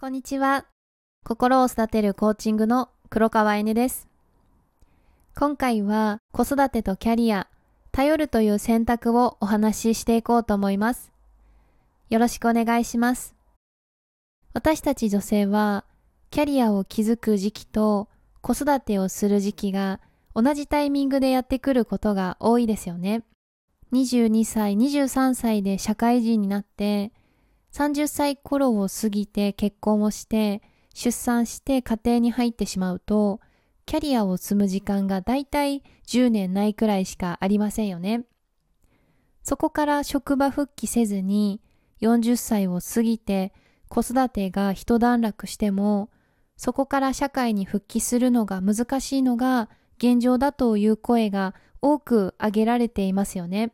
[0.00, 0.64] こんにちは。
[1.24, 4.06] 心を育てるコーチングの黒川えねです。
[5.36, 7.48] 今回は子育てとキャリア、
[7.90, 11.10] 頼るという選択をお話ししていこうと思います。
[12.10, 13.34] よろしくお願いします。
[14.54, 15.84] 私たち女性は
[16.30, 18.06] キャリアを築く時期と
[18.40, 19.98] 子育てをする時期が
[20.32, 23.24] 同じタイミングでやってくることが多いですよね。
[23.92, 27.10] 22歳、23歳で社会人になって
[27.72, 30.62] 30歳頃を過ぎて結婚をして、
[30.94, 33.40] 出産して家庭に入ってしまうと、
[33.86, 38.24] キャリアを積む時間がだいたい10年ないくらいしかありませんよね。
[39.42, 41.62] そこから職場復帰せずに
[42.02, 43.54] 40歳を過ぎて
[43.88, 46.10] 子育てが一段落しても、
[46.56, 53.72] そこから社会に復帰するのが難しいのが現状だという声が多く挙げられていますよね。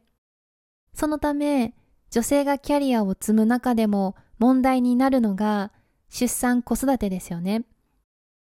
[0.92, 1.74] そのため、
[2.14, 5.72] 女性がキャリアを積む中でも問題になるのが
[6.10, 7.64] 出産子育てですよね。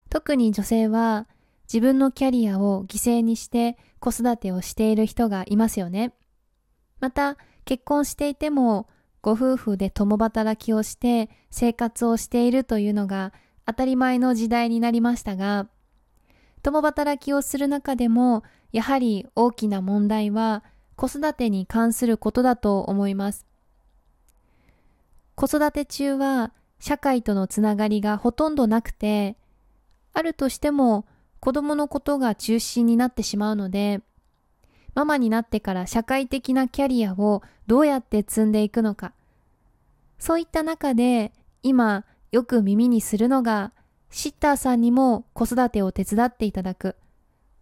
[0.10, 1.30] 特に女性は
[1.72, 6.12] 自分のキャリアを犠牲にして子育てをしている人がいますよね。
[7.00, 8.90] また結婚していても
[9.22, 13.32] ご夫婦で共働きをして生活をしているというのが
[13.66, 15.70] 当たり前の時代になりましたが、
[16.64, 18.44] 共働きをする中でも
[18.74, 20.66] やはり大きな問題は
[20.98, 23.53] 子育てに関することだと思います。
[25.36, 29.38] 子育て中は社会とのつながりがほとんどなくて、
[30.14, 31.06] あるとしても
[31.40, 34.02] 子供のことが中心になってしまうので、
[34.96, 39.14] ママになってから社会的なキャリアをどうやって積んでいくのか。
[40.20, 43.74] そういった中で今よく耳にするのが
[44.10, 46.96] シッターさんにも子育てを手伝っていただく。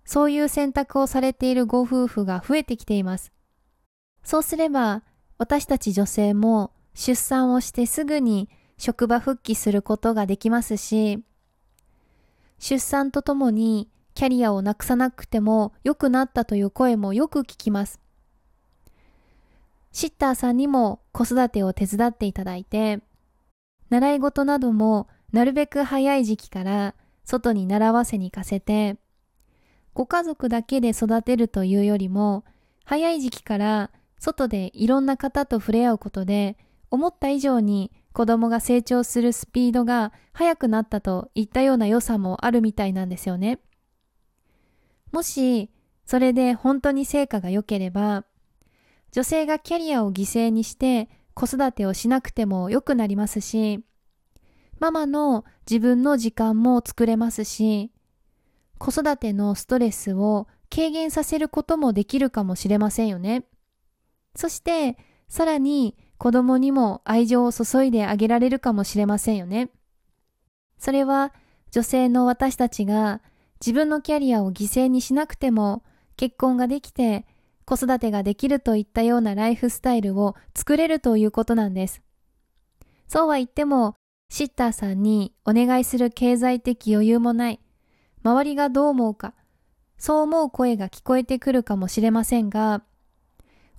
[0.04, 3.32] そういう選択をされているご夫婦が増えてきています。
[4.24, 5.04] そうすれば
[5.38, 11.24] 私たち女性も出産をしてすぐに職場復帰することができますし、
[12.60, 18.00] 出産とともにキャリアをなくさなくても良くなったという声もよく聞きます。
[19.92, 23.00] シッターさんにも子育てを手伝っていただいて、
[23.90, 28.98] 習い事などもなるべく早い時期から外に習わせに行かせて、
[29.94, 32.46] ご家族だけで育てるというよりも、
[32.86, 36.58] 早い時期から外でいろんな方と触れ合うことで
[36.92, 43.60] 思った以上に子供が成長するスピードが速くなったといったような良さもあるみたいなんですよね。
[45.12, 45.72] もし、
[46.06, 48.26] それで本当に成果が良ければ、
[49.12, 53.84] 女性がキャリアを犠牲にして子育てをしなくても良くなりますし、
[54.80, 57.92] ママの自分の時間も作れますし、
[58.78, 63.46] 子育てのストレスを軽減させることもできるかもしれませんよね。
[64.36, 64.98] そして、
[65.28, 69.72] さらに子供にも愛情を注いであげられるかもしれませんよね。
[70.78, 71.34] それは
[71.72, 73.24] 女性の私たちが
[73.60, 75.82] 自分のキャリアを犠牲にしなくても
[76.18, 77.26] 結婚ができて
[77.66, 82.04] 子育てができるといったようなライフスタイルを作れるということなんです。
[83.08, 83.96] そうは言っても
[84.30, 87.60] シッターさんにお願いする経済的余裕もない。
[88.24, 89.34] 周りがどう思うか。
[89.98, 92.84] そう思う声が聞こえてくるかもしれませんが、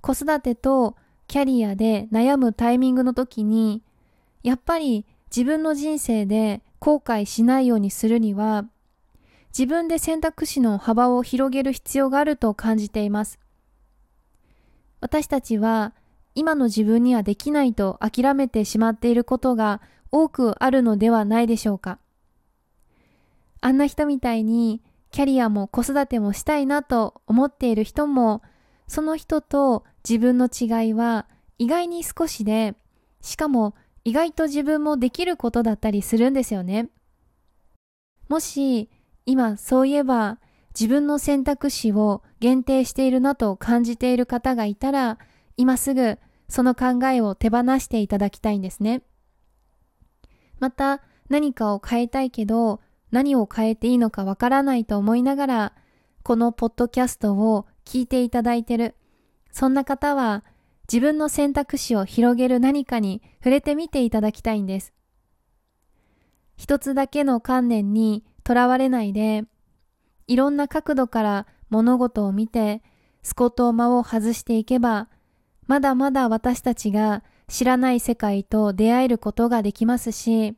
[0.01, 3.81] 子育てとキャリアで悩むタイミングの時に、
[4.43, 8.65] やっぱり自分の人生で後悔しないようにするには、
[9.57, 13.39] 自分で選択肢の幅を広げる必要があると感じています。
[14.99, 15.93] 私たちは
[16.33, 19.81] 今の自分にはできないと諦めてしまっていることが
[20.11, 21.99] 多くあるのではないでしょうか。
[23.61, 24.81] あんな人みたいに
[25.11, 28.41] キャリアも子育てもしたいなと思っている人も
[28.87, 31.27] その人と自分の違いは
[31.57, 32.75] 意外に少しで、
[33.21, 36.89] しかも意外と自分もできることだったりするんですよね。
[38.27, 38.89] もし
[39.25, 40.39] 今そういえば
[40.77, 45.19] 自分の選択肢を限定しているなと感じている方がいたら、
[45.55, 46.19] 今すぐ
[46.49, 49.03] その考えを手放していただきたいんですね。
[50.59, 52.81] また何かを変えたいけど
[53.11, 55.73] 何を変えていいのかわからないと思いながら、
[56.23, 58.95] このポッドキャストを聞いていただいてる。
[59.53, 60.43] そんな方は
[60.91, 64.93] 自分の選択肢を広げる何かに触れてみていただきたいんです。
[66.57, 69.45] 一つだけの観念にとらわれないで、
[70.27, 72.81] いろんな角度から物事を見て、
[73.21, 75.07] スコトーマを外していけば、
[75.67, 80.55] まだまだ私たちが知らない世界と出会えることができますし、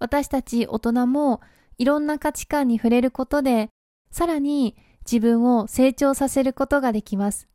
[0.00, 1.40] 私たち大人も
[1.78, 3.68] いろんな価値観に触れることで、
[4.10, 7.48] さらに自分を成長させることができます。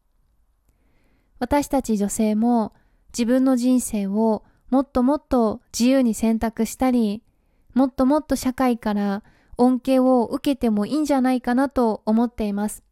[1.40, 2.74] 私たち女性も
[3.12, 7.24] 自分の人生をもっともっと自由に選択したり、
[7.74, 9.24] もっともっと社会から
[9.58, 12.84] 恩恵を受けてもいいんじゃないかなと思っています。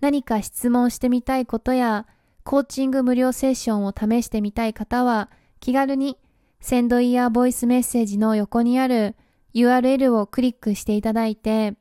[0.00, 2.06] 何か質問してみたいことや、
[2.42, 5.30] コーチング無料セッションを試してみたい方は、
[5.60, 6.18] 気軽に
[6.60, 9.14] センドイヤーボイスメッセージの横にある
[9.54, 11.74] URL をクリックしていただいて、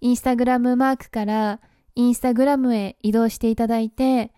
[0.00, 1.60] インスタグラムマークから
[1.94, 4.32] インスタグラムへ移動していただいて、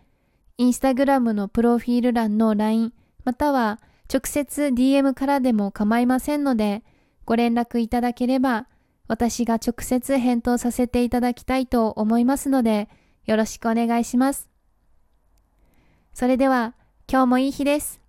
[0.59, 2.93] インスタグラムのプロフィール欄の LINE
[3.25, 3.81] または
[4.13, 6.83] 直接 DM からでも構いませんので、
[7.25, 8.67] ご連絡いただければ、
[9.09, 12.89] 私が直接返答させていただきたいと思いますので、
[13.27, 14.49] よろしくお願いします。
[16.13, 16.75] それでは、
[17.11, 18.04] 今日もいい日です。